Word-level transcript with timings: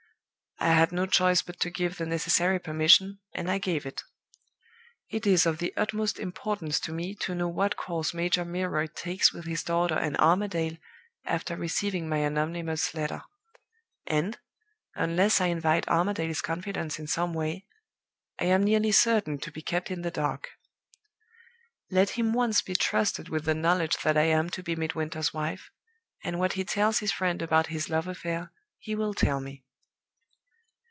"I 0.63 0.73
had 0.73 0.91
no 0.91 1.07
choice 1.07 1.41
but 1.41 1.59
to 1.61 1.71
give 1.71 1.97
the 1.97 2.05
necessary 2.05 2.59
permission, 2.59 3.19
and 3.33 3.49
I 3.49 3.57
gave 3.57 3.83
it. 3.87 4.03
It 5.09 5.25
is 5.25 5.47
of 5.47 5.57
the 5.57 5.73
utmost 5.75 6.19
importance 6.19 6.79
to 6.81 6.93
me 6.93 7.15
to 7.15 7.33
know 7.33 7.47
what 7.47 7.75
course 7.75 8.13
Major 8.13 8.45
Milroy 8.45 8.85
takes 8.85 9.33
with 9.33 9.45
his 9.45 9.63
daughter 9.63 9.95
and 9.95 10.15
Armadale 10.17 10.77
after 11.25 11.55
receiving 11.55 12.07
my 12.07 12.17
anonymous 12.17 12.93
letter; 12.93 13.23
and, 14.05 14.37
unless 14.93 15.41
I 15.41 15.47
invite 15.47 15.87
Armadale's 15.87 16.41
confidence 16.43 16.99
in 16.99 17.07
some 17.07 17.33
way, 17.33 17.65
I 18.39 18.45
am 18.45 18.63
nearly 18.63 18.91
certain 18.91 19.39
to 19.39 19.51
be 19.51 19.63
kept 19.63 19.89
in 19.89 20.03
the 20.03 20.11
dark. 20.11 20.47
Let 21.89 22.11
him 22.11 22.33
once 22.33 22.61
be 22.61 22.75
trusted 22.75 23.29
with 23.29 23.45
the 23.45 23.55
knowledge 23.55 23.97
that 24.03 24.15
I 24.15 24.23
am 24.25 24.51
to 24.51 24.61
be 24.61 24.75
Midwinter's 24.75 25.33
wife, 25.33 25.71
and 26.23 26.37
what 26.37 26.53
he 26.53 26.63
tells 26.63 26.99
his 26.99 27.11
friend 27.11 27.41
about 27.41 27.67
his 27.67 27.89
love 27.89 28.07
affair 28.07 28.51
he 28.77 28.93
will 28.93 29.15
tell 29.15 29.39
me. 29.39 29.63